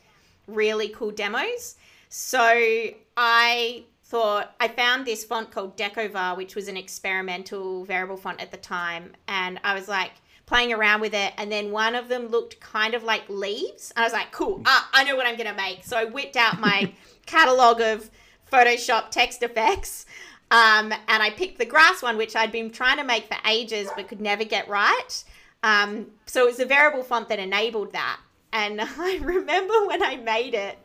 [0.46, 1.76] really cool demos.
[2.14, 8.42] So I thought I found this font called Decovar, which was an experimental variable font
[8.42, 10.10] at the time, and I was like
[10.44, 14.02] playing around with it, and then one of them looked kind of like leaves, and
[14.02, 16.60] I was like, "Cool, ah, I know what I'm gonna make." So I whipped out
[16.60, 16.92] my
[17.24, 18.10] catalog of
[18.52, 20.04] Photoshop text effects.
[20.50, 23.88] Um, and I picked the grass one, which I'd been trying to make for ages
[23.96, 25.24] but could never get right.
[25.62, 28.20] Um, so it was a variable font that enabled that.
[28.52, 30.76] And I remember when I made it,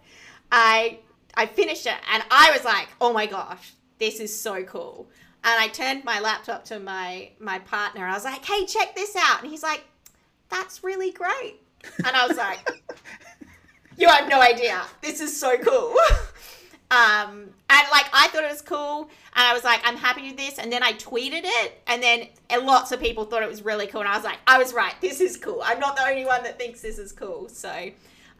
[0.53, 0.99] I
[1.37, 5.07] I finished it and I was like, oh my gosh, this is so cool.
[5.43, 8.05] And I turned my laptop to my my partner.
[8.05, 9.43] I was like, hey, check this out.
[9.43, 9.85] And he's like,
[10.49, 11.61] that's really great.
[12.05, 12.67] And I was like,
[13.97, 14.81] you have no idea.
[15.01, 15.95] This is so cool.
[16.89, 20.37] Um, and like I thought it was cool, and I was like, I'm happy with
[20.37, 20.57] this.
[20.57, 22.27] And then I tweeted it, and then
[22.63, 24.01] lots of people thought it was really cool.
[24.01, 24.93] And I was like, I was right.
[25.01, 25.61] This is cool.
[25.63, 27.49] I'm not the only one that thinks this is cool.
[27.49, 27.91] So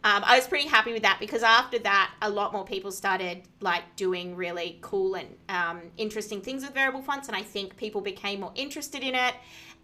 [0.04, 3.42] um, I was pretty happy with that because after that, a lot more people started
[3.60, 8.00] like doing really cool and um, interesting things with variable fonts, and I think people
[8.00, 9.34] became more interested in it.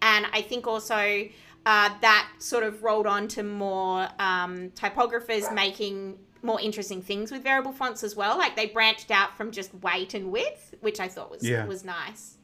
[0.01, 1.27] And I think also
[1.65, 7.43] uh, that sort of rolled on to more um, typographers making more interesting things with
[7.43, 8.37] variable fonts as well.
[8.37, 11.65] Like they branched out from just weight and width, which I thought was Yeah.
[11.65, 12.37] was nice.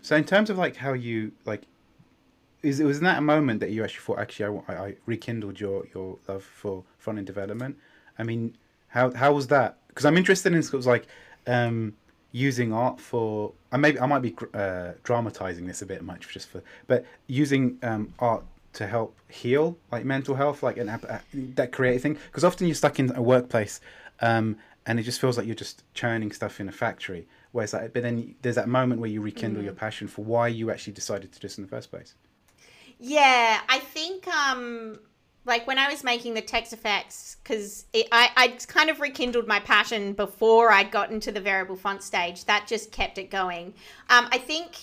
[0.00, 1.62] So in terms of like how you like,
[2.62, 4.94] is it was in that a moment that you actually thought actually I, I, I
[5.06, 7.76] rekindled your your love for front end development?
[8.18, 8.56] I mean,
[8.88, 9.78] how how was that?
[9.88, 11.06] Because I'm interested in sort of like
[11.46, 11.94] um,
[12.30, 13.52] using art for.
[13.72, 17.78] I maybe I might be uh, dramatizing this a bit much just for, but using
[17.82, 18.44] um, art
[18.74, 22.18] to help heal like mental health, like an uh, that creative thing.
[22.26, 23.80] Because often you're stuck in a workplace.
[24.20, 27.28] Um, and it just feels like you're just churning stuff in a factory.
[27.52, 30.72] Whereas, like, but then there's that moment where you rekindle your passion for why you
[30.72, 32.14] actually decided to do this in the first place.
[33.04, 35.00] Yeah, I think um
[35.44, 39.58] like when I was making the text effects, because I I kind of rekindled my
[39.58, 42.44] passion before I'd gotten to the variable font stage.
[42.44, 43.74] That just kept it going.
[44.08, 44.76] Um, I think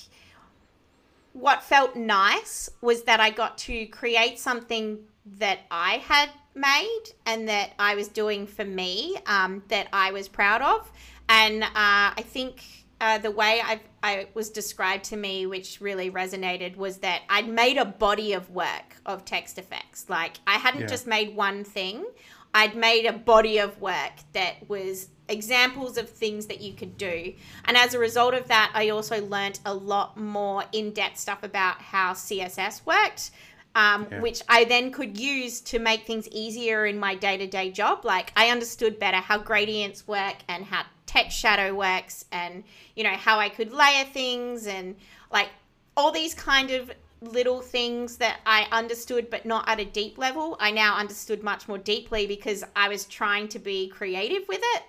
[1.31, 4.99] what felt nice was that I got to create something
[5.37, 10.27] that I had made and that I was doing for me um, that I was
[10.27, 10.91] proud of.
[11.29, 16.09] And uh, I think uh, the way I've, I was described to me, which really
[16.11, 20.09] resonated, was that I'd made a body of work of text effects.
[20.09, 20.87] Like I hadn't Yeah.
[20.87, 22.05] just made one thing,
[22.53, 27.33] I'd made a body of work that was examples of things that you could do.
[27.65, 31.43] And as a result of that, I also learnt a lot more in depth stuff
[31.43, 33.31] about how CSS worked.
[33.75, 34.21] um, Yeah.
[34.21, 38.03] which I then could use to make things easier in my day to day job.
[38.03, 42.63] Like I understood better how gradients work and how text shadow works, and
[42.95, 44.95] you know how I could layer things and
[45.31, 45.49] like
[45.97, 46.91] all these kind of
[47.21, 50.55] little things that I understood but not at a deep level.
[50.59, 54.83] I now understood much more deeply because I was trying to be creative with it.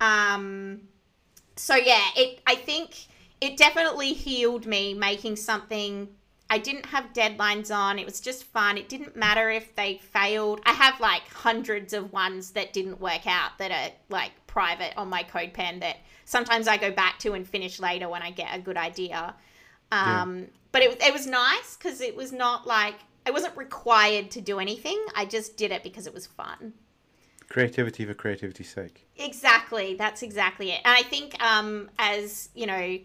[0.00, 0.82] Um,
[1.54, 3.06] so yeah, it I think
[3.40, 6.08] it definitely healed me making something
[6.52, 8.00] I didn't have deadlines on.
[8.00, 8.76] It was just fun.
[8.76, 10.60] It didn't matter if they failed.
[10.66, 15.08] I have like hundreds of ones that didn't work out that are like private on
[15.08, 18.58] my CodePen that sometimes I go back to and finish later when I get a
[18.58, 19.34] good idea.
[19.92, 22.94] Um, But it, it was nice because it was not like
[23.26, 24.98] I wasn't required to do anything.
[25.14, 26.74] I just did it because it was fun.
[27.48, 29.08] Creativity for creativity's sake.
[29.16, 29.94] Exactly.
[29.94, 30.80] That's exactly it.
[30.84, 32.98] And I think um, as, you know,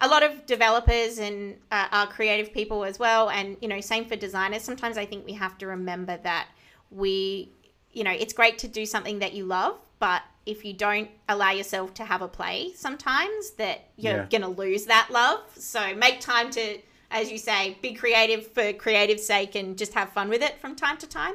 [0.00, 3.30] a lot of developers and uh, are creative people as well.
[3.30, 4.62] And, you know, same for designers.
[4.62, 6.48] Sometimes I think we have to remember that
[6.90, 7.52] we,
[7.92, 11.50] you know, it's great to do something that you love, but if you don't allow
[11.50, 14.26] yourself to have a play sometimes that you're Yeah.
[14.30, 15.40] going to lose that love.
[15.56, 16.78] So make time to,
[17.10, 20.74] as you say, be creative for creative sake and just have fun with it from
[20.76, 21.34] time to time.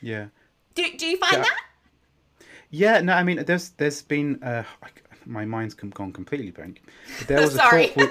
[0.00, 0.26] Yeah.
[0.74, 1.42] Do, do you find Yeah.
[1.42, 1.60] that?
[2.70, 4.64] Yeah, no, I mean, there's there's been uh,
[5.26, 6.82] my mind's gone completely blank.
[7.18, 7.84] But there was Sorry.
[7.84, 7.96] a talk.
[7.96, 8.10] With,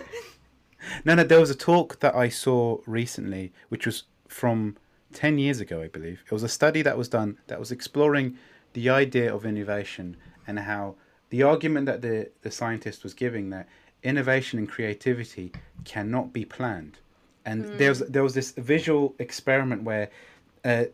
[1.06, 4.78] no, no, there was a talk that I saw recently, which was from
[5.12, 6.24] ten years ago, I believe.
[6.26, 8.38] It was a study that was done that was exploring
[8.74, 10.96] the idea of innovation and how
[11.30, 13.68] the argument that the the scientist was giving that
[14.04, 15.52] innovation and creativity
[15.86, 17.00] cannot be planned,
[17.46, 20.10] and there was there was this visual experiment where.
[20.66, 20.86] Uh,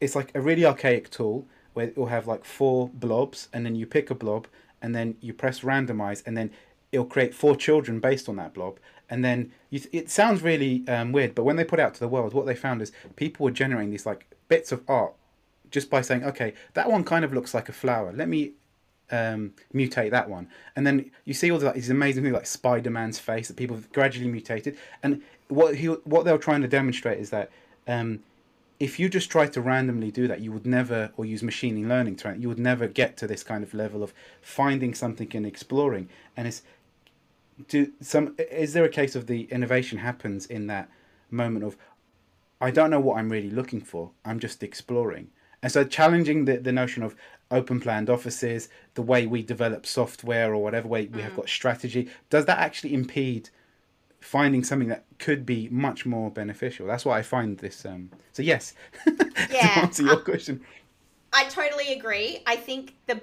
[0.00, 3.76] it's like a really archaic tool where it will have like four blobs and then
[3.76, 4.48] you pick a blob
[4.82, 6.50] and then you press randomize and then
[6.90, 10.82] it'll create four children based on that blob and then you th- it sounds really
[10.88, 12.90] um, weird but when they put it out to the world what they found is
[13.14, 15.14] people were generating these like bits of art
[15.72, 18.52] just by saying okay that one kind of looks like a flower let me
[19.12, 22.46] um, mutate that one, and then you see all the, like, these amazing things like
[22.46, 24.76] Spider Man's face that people have gradually mutated.
[25.02, 27.50] And what he what they're trying to demonstrate is that
[27.86, 28.20] um,
[28.80, 32.16] if you just try to randomly do that, you would never, or use machine learning
[32.16, 36.08] to, you would never get to this kind of level of finding something and exploring.
[36.36, 36.62] And it's
[37.68, 40.88] do some is there a case of the innovation happens in that
[41.30, 41.76] moment of
[42.62, 44.10] I don't know what I'm really looking for.
[44.24, 45.28] I'm just exploring.
[45.62, 47.14] And so challenging the, the notion of
[47.50, 52.08] open planned offices, the way we develop software or whatever way we have got strategy,
[52.30, 53.50] does that actually impede
[54.20, 56.86] finding something that could be much more beneficial?
[56.86, 58.74] That's what I find this um so yes.
[59.50, 59.74] Yeah.
[59.74, 60.60] to answer your question.
[61.32, 62.42] I totally agree.
[62.46, 63.20] I think the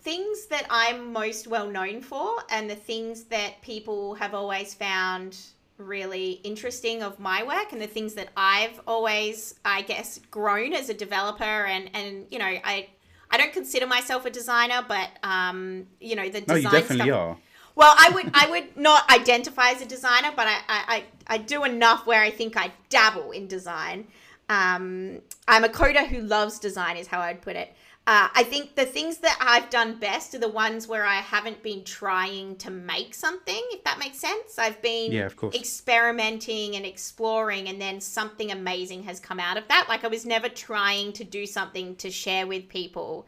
[0.00, 5.36] things that I'm most well known for and the things that people have always found
[5.78, 10.88] really interesting of my work and the things that I've always I guess grown as
[10.88, 12.88] a developer and and you know I
[13.30, 17.10] I don't consider myself a designer but um you know the No, design you definitely
[17.10, 17.38] stuff are.
[17.74, 21.38] well, I would I would not identify as a designer, but I, I, I, I
[21.38, 24.06] do enough where I think I dabble in design.
[24.48, 27.72] Um, I'm a coder who loves design, is how I'd put it.
[28.08, 31.62] Uh, I think the things that I've done best are the ones where I haven't
[31.62, 34.58] been trying to make something, if that makes sense.
[34.58, 35.54] I've been Yeah, of course.
[35.54, 39.86] experimenting and exploring, and then something amazing has come out of that.
[39.90, 43.26] Like I was never trying to do something to share with people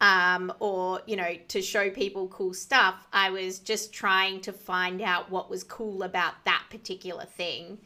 [0.00, 5.02] um, or you know to show people cool stuff i was just trying to find
[5.02, 7.76] out what was cool about that particular thing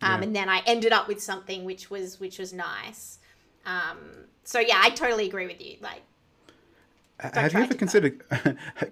[0.00, 0.26] um, Yeah.
[0.26, 3.17] and then i ended up with something which was which was nice
[3.72, 3.98] um,
[4.44, 6.02] so yeah i totally agree with you like
[7.20, 8.14] Have you ever considered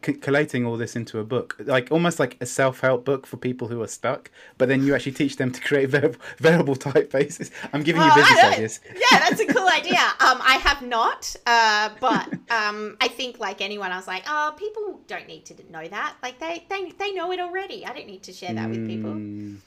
[0.27, 3.79] collating all this into a book, like almost like a self-help book for people who
[3.85, 4.23] are stuck?
[4.59, 7.49] But then you actually teach them to create variable typefaces.
[7.73, 8.81] I'm giving you business ideas.
[9.05, 12.27] yeah that's a cool idea um, i have not uh, but
[12.59, 16.15] um, i think like anyone i was like oh people don't need to know that
[16.23, 19.13] like they they, they know it already i don't need to share that with people
[19.13, 19.59] Mm.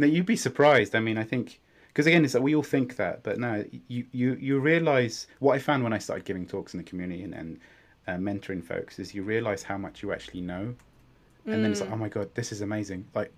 [0.00, 0.94] No, you'd be surprised.
[0.94, 1.60] I mean, I think
[1.92, 5.54] because again, it's like we all think that, but no, you you you realize what
[5.54, 7.58] I found when I started giving talks in the community and, and
[8.08, 10.74] uh, mentoring folks is you realize how much you actually know,
[11.46, 11.84] and then it's Mm.
[11.84, 13.06] like, oh my god, this is amazing.
[13.14, 13.32] Like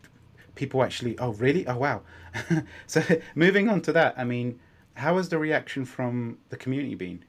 [0.54, 2.02] people actually, oh really, oh wow.
[2.86, 3.02] so
[3.34, 4.58] moving on to that, I mean,
[4.94, 7.24] how has the reaction from the community been,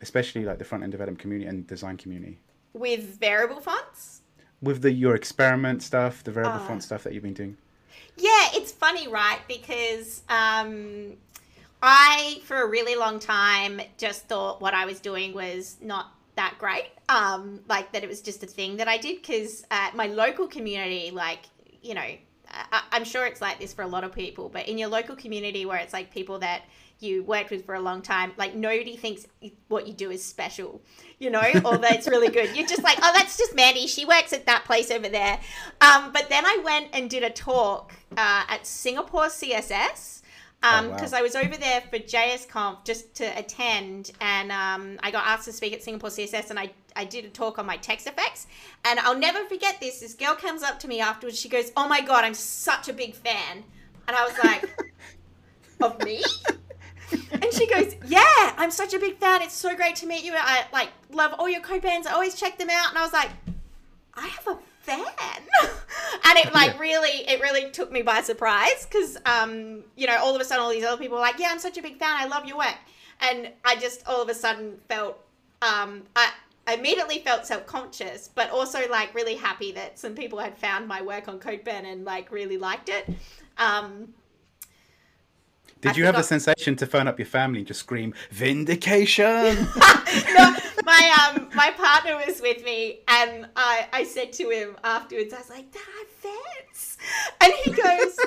[0.00, 2.38] especially like the front end development community and design community?
[2.72, 4.22] with variable fonts
[4.60, 6.66] With the your experiment stuff, the variable Ah.
[6.66, 7.56] font stuff that you've been doing.
[8.16, 9.40] Yeah, it's funny, right?
[9.48, 11.14] Because um,
[11.82, 16.54] I, for a really long time, just thought what I was doing was not that
[16.58, 16.90] great.
[17.08, 20.46] Um, like that it was just a thing that I did because uh, my local
[20.46, 21.40] community, like,
[21.82, 22.16] you know,
[22.72, 25.16] I, I'm sure it's like this for a lot of people, but in your local
[25.16, 26.62] community where it's like people that
[27.00, 29.26] you worked with for a long time, like nobody thinks
[29.68, 30.80] what you do is special,
[31.18, 32.56] you know, or that it's really good.
[32.56, 33.86] You're just like, oh, that's just Mandy.
[33.86, 35.38] She works at that place over there.
[35.80, 40.22] Um, but then I went and did a talk uh, at Singapore CSS
[40.64, 41.18] because um, oh, wow.
[41.18, 45.52] I was over there for JSConf just to attend, and um, I got asked to
[45.52, 48.46] speak at Singapore CSS, and I I did a talk on my text effects,
[48.84, 50.00] and I'll never forget this.
[50.00, 51.38] This girl comes up to me afterwards.
[51.38, 53.62] She goes, "Oh my god, I'm such a big fan,"
[54.08, 54.92] and I was like,
[55.82, 56.22] "Of me?"
[57.32, 59.42] and she goes, "Yeah, I'm such a big fan.
[59.42, 60.32] It's so great to meet you.
[60.34, 62.06] I like love all your CodePens.
[62.06, 63.28] I always check them out." And I was like,
[64.14, 65.04] "I have a fan
[66.24, 70.34] and it like really it really took me by surprise because um you know all
[70.34, 72.16] of a sudden all these other people were like yeah i'm such a big fan.
[72.16, 72.76] I love your work.
[73.20, 75.18] And i just all of a sudden felt
[75.62, 76.30] um i
[76.66, 81.02] I immediately felt self-conscious but also like really happy that some people had found my
[81.02, 83.06] work on CodePen and like really liked it.
[83.58, 84.14] Um
[85.80, 89.22] did I you have the sensation to phone up your family and just scream vindication?
[90.34, 95.32] no, my um my partner was with me, and I I said to him afterwards,
[95.32, 96.93] I was like, "Dad, fans,"
[97.40, 98.18] and he goes,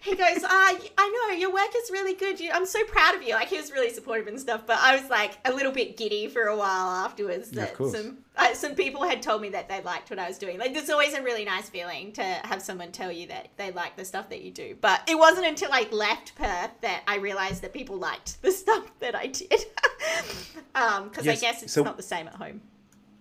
[0.00, 2.40] he goes, "Ah, I know your work is really good.
[2.40, 4.96] You, I'm so proud of you." Like he was really supportive and stuff, but I
[4.96, 7.50] was like a little bit giddy for a while afterwards.
[7.50, 10.38] That yeah, some uh, some people had told me that they liked what I was
[10.38, 10.58] doing.
[10.58, 13.96] Like there's always a really nice feeling to have someone tell you that they like
[13.96, 14.76] the stuff that you do.
[14.80, 18.90] But it wasn't until I left Perth that I realized that people liked the stuff
[19.00, 19.52] that I did.
[20.74, 22.60] um, because yes, I guess it's so- not the same at home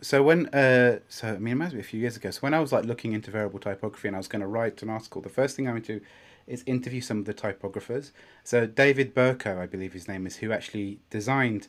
[0.02, 2.32] so when uh so I mean it must be a few years ago.
[2.32, 4.82] So when I was like looking into variable typography and I was going to write
[4.82, 6.06] an article, the first thing I went to do
[6.48, 8.12] is interview some of the typographers.
[8.44, 11.68] So David Burko, I believe his name is, who actually designed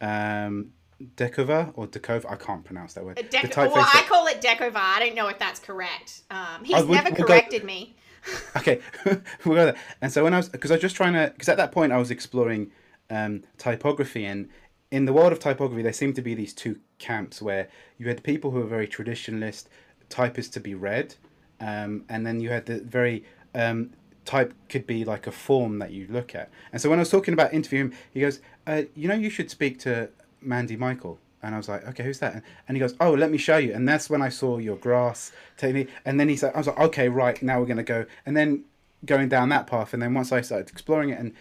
[0.00, 0.72] um,
[1.16, 2.30] Decovar or Decovar.
[2.30, 3.16] I can't pronounce that word.
[3.16, 4.76] Dec- well, I call it Decovar.
[4.76, 6.22] I don't know if that's correct.
[6.30, 7.66] Um, he's oh, we'll, never we'll corrected go...
[7.66, 7.96] me.
[8.56, 8.80] okay,
[9.44, 9.76] we'll go there.
[10.02, 11.92] And so when I was, because I was just trying to, because at that point
[11.92, 12.70] I was exploring
[13.10, 14.48] um, typography, and
[14.90, 17.68] in the world of typography, there seem to be these two camps where
[17.98, 19.66] you had people who were very traditionalist,
[20.08, 21.14] typists to be read,
[21.60, 23.24] um, and then you had the very
[23.54, 23.90] um,
[24.24, 26.50] type could be like a form that you look at.
[26.72, 29.50] And so when I was talking about interviewing, he goes, uh, "You know, you should
[29.50, 30.10] speak to
[30.40, 33.38] Mandy Michael." And I was like, "Okay, who's that?" And he goes, "Oh, let me
[33.38, 35.90] show you." And that's when I saw your grass technique.
[36.04, 38.64] And then he said, "I was like, okay, right, now we're gonna go." And then
[39.04, 41.32] going down that path, and then once I started exploring it and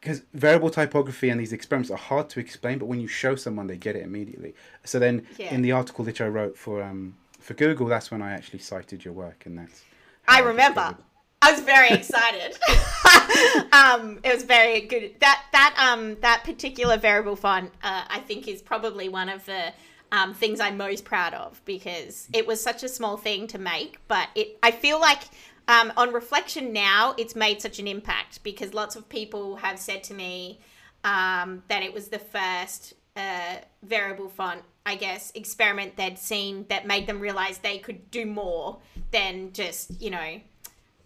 [0.00, 3.66] because variable typography and these experiments are hard to explain, but when you show someone,
[3.66, 4.54] they get it immediately.
[4.84, 5.52] So then, yeah.
[5.52, 9.04] in the article that I wrote for um, for Google, that's when I actually cited
[9.04, 9.82] your work, and that's.
[10.26, 10.96] I remember.
[11.40, 12.58] I was very excited.
[13.72, 15.14] um, it was very good.
[15.20, 19.72] That that um that particular variable font, uh, I think, is probably one of the
[20.10, 23.98] um, things I'm most proud of because it was such a small thing to make,
[24.08, 24.58] but it.
[24.62, 25.22] I feel like
[25.68, 30.02] um, on reflection now, it's made such an impact because lots of people have said
[30.04, 30.60] to me
[31.04, 36.86] um, that it was the first uh, variable font, I guess, experiment they'd seen that
[36.86, 38.78] made them realize they could do more
[39.10, 40.40] than just, you know,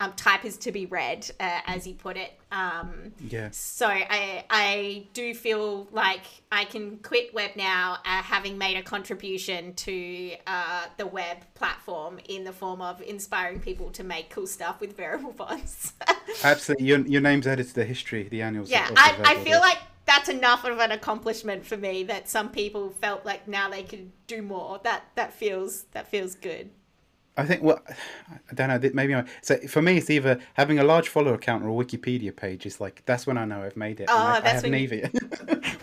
[0.02, 2.32] um, type is to be read, uh, as you put it.
[2.50, 3.48] Um, yeah.
[3.52, 8.82] So I I do feel like I can quit web now, uh, having made a
[8.82, 14.46] contribution to uh, the web platform in the form of inspiring people to make cool
[14.46, 15.92] stuff with variable fonts.
[16.44, 18.70] Absolutely, your your name's added to the history, the annuals.
[18.70, 22.90] Yeah, I, I feel like that's enough of an accomplishment for me that some people
[23.00, 24.80] felt like now they could do more.
[24.82, 26.70] That that feels that feels good.
[27.36, 27.80] I think well,
[28.28, 28.90] I don't know.
[28.92, 29.24] Maybe I.
[29.40, 32.66] So for me, it's either having a large follower account or a Wikipedia page.
[32.66, 34.06] Is like that's when I know I've made it.
[34.10, 34.88] Oh, I, that's I when you...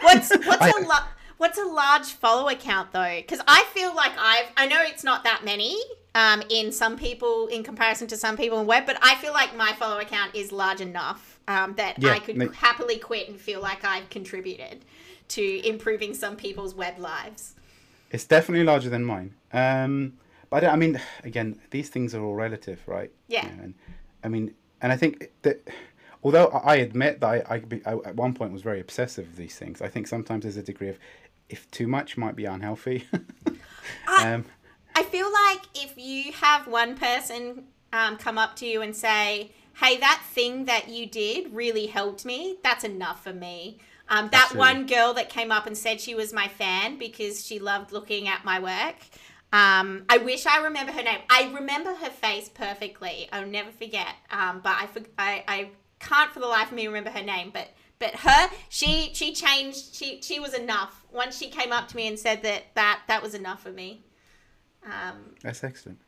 [0.02, 0.70] what's what's I...
[0.70, 3.16] a lo- what's a large follower account though?
[3.18, 5.82] Because I feel like I've I know it's not that many
[6.14, 9.56] um, in some people in comparison to some people in web, but I feel like
[9.56, 13.60] my follower account is large enough um, that yeah, I could happily quit and feel
[13.60, 14.86] like I've contributed
[15.30, 17.56] to improving some people's web lives.
[18.12, 19.34] It's definitely larger than mine.
[19.52, 20.14] Um,
[20.50, 23.12] but I mean, again, these things are all relative, right?
[23.28, 23.46] Yeah.
[23.46, 23.74] You know, and
[24.24, 25.68] I mean, and I think that
[26.24, 29.56] although I admit that I, I, I, at one point was very obsessive of these
[29.56, 31.00] things, I think sometimes there's a degree of
[31.50, 33.06] if too much might be unhealthy.
[34.08, 34.46] I, um,
[34.96, 39.52] I feel like if you have one person um, come up to you and say,
[39.80, 43.80] "Hey, that thing that you did really helped me," that's enough for me.
[44.10, 44.74] Um, that Absolutely.
[44.74, 48.28] one girl that came up and said she was my fan because she loved looking
[48.28, 48.96] at my work.
[49.52, 51.20] Um, I wish I remember her name.
[51.30, 53.28] I remember her face perfectly.
[53.32, 54.14] I'll never forget.
[54.32, 54.88] Um, but I,
[55.18, 55.70] I, I
[56.00, 57.52] can't for the life of me remember her name.
[57.54, 59.96] But but her, she she changed.
[59.96, 61.04] She she was enough.
[61.12, 64.04] Once she came up to me and said that that that was enough for me.
[64.86, 66.00] Um, That's excellent.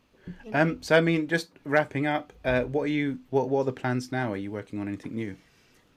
[0.53, 3.19] Um, so I mean, just wrapping up, uh, what are you?
[3.31, 4.31] What What are the plans now?
[4.31, 5.35] Are you working on anything new?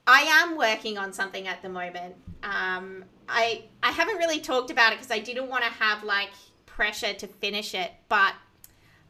[0.07, 2.15] I am working on something at the moment.
[2.43, 6.31] Um, I I haven't really talked about it because I didn't want to have like
[6.75, 8.35] pressure to finish it, but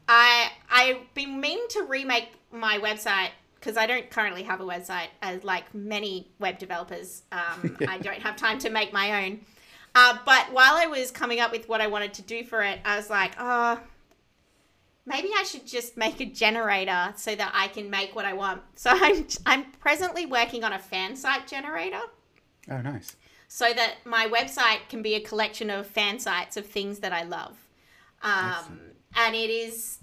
[0.07, 5.07] I I've been meaning to remake my website because I don't currently have a website
[5.21, 7.23] as like many web developers.
[7.31, 9.41] Um, I don't have time to make my own.
[9.95, 12.79] Uh, but while I was coming up with what I wanted to do for it,
[12.83, 13.79] I was like, oh,
[15.05, 18.61] maybe I should just make a generator so that I can make what I want.
[18.75, 22.01] So I'm I'm presently working on a fan site generator.
[22.69, 23.15] Oh, nice.
[23.47, 27.23] So that my website can be a collection of fan sites of things that I
[27.23, 27.55] love.
[28.21, 28.79] Um,
[29.15, 29.99] and it is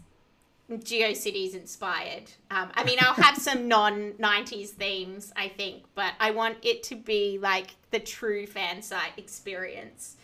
[0.70, 2.30] GeoCities inspired.
[2.51, 6.82] Um, I mean, I'll have some non 90s themes, I think, but I want it
[6.84, 10.16] to be like the true fan site experience.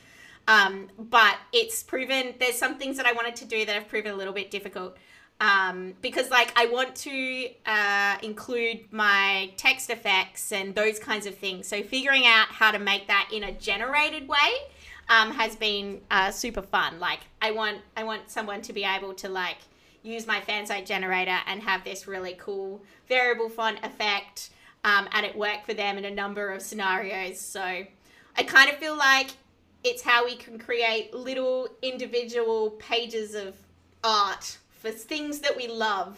[0.47, 4.13] Um, but it's proven there's some things that I wanted to do that have proven
[4.13, 4.97] a little bit difficult.
[5.41, 11.37] Um, because like I want to uh, include my text effects and those kinds of
[11.37, 11.69] things.
[11.69, 14.37] So figuring out how to make that in a generated way
[15.09, 16.99] um, has been uh, super fun.
[16.99, 19.59] Like I want I want someone to be able to like
[20.03, 24.51] use my fansite generator and have this really cool variable font effect
[24.85, 27.41] um, and it worked for them in a number of scenarios.
[27.41, 29.31] So I kind of feel like
[29.85, 33.55] it's how we can create little individual pages of
[34.03, 36.17] art for things that we love.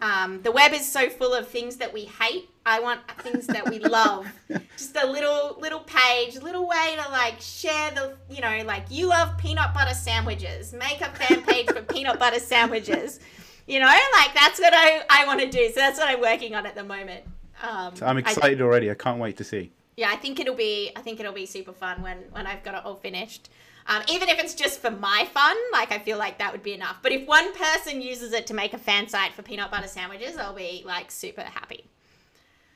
[0.00, 2.50] Um, the web is so full of things that we hate.
[2.66, 4.26] I want things that we love.
[4.76, 9.06] Just a little little page, little way to like share the, you know, like you
[9.06, 10.72] love peanut butter sandwiches.
[10.72, 13.20] Make a fan page for peanut butter sandwiches.
[13.68, 15.68] You know, like that's what I, I want to do.
[15.68, 17.24] So that's what I'm working on at the moment.
[17.62, 18.90] Um, so I'm excited I, already.
[18.90, 19.70] I can't wait to see.
[19.96, 22.74] Yeah, I think it'll be I think it'll be super fun when when I've got
[22.74, 23.50] it all finished.
[23.86, 26.72] Um, even if it's just for my fun, like I feel like that would be
[26.72, 26.98] enough.
[27.02, 30.36] But if one person uses it to make a fan site for peanut butter sandwiches,
[30.36, 31.84] I'll be like super happy.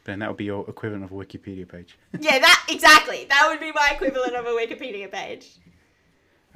[0.05, 1.99] Then that would be your equivalent of a Wikipedia page.
[2.21, 3.27] yeah, that exactly.
[3.29, 5.57] That would be my equivalent of a Wikipedia page.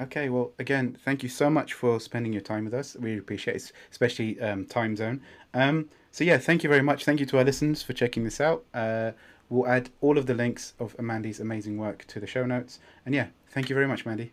[0.01, 2.97] Okay, well, again, thank you so much for spending your time with us.
[2.97, 5.21] We appreciate it, especially um, time zone.
[5.53, 7.05] Um, so yeah, thank you very much.
[7.05, 8.65] Thank you to our listeners for checking this out.
[8.73, 9.13] Uh,
[9.51, 12.79] we'll add all of the links of Mandy's amazing work to the show notes.
[13.05, 14.33] And yeah, thank you very much, Mandy.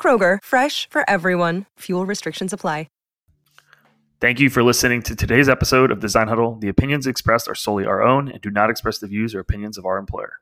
[0.00, 1.66] Kroger, fresh for everyone.
[1.80, 2.86] Fuel restrictions apply.
[4.20, 6.56] Thank you for listening to today's episode of Design Huddle.
[6.56, 9.78] The opinions expressed are solely our own and do not express the views or opinions
[9.78, 10.40] of our employer.